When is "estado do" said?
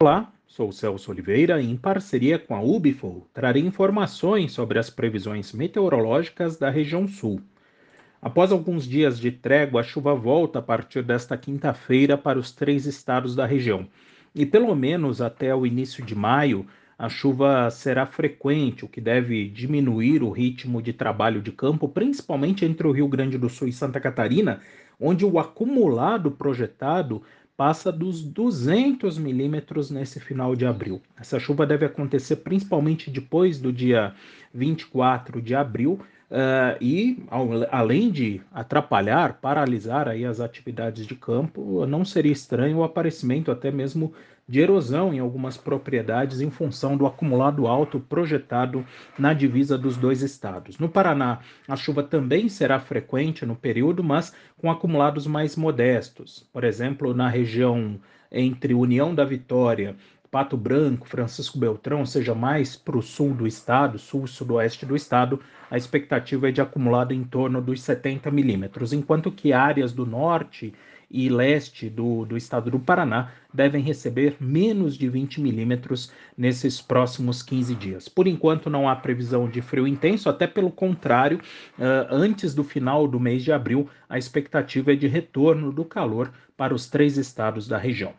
72.36-72.78